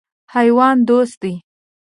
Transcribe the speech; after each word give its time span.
حیوان 0.33 0.75
دوست 0.87 1.11
دی. 1.21 1.33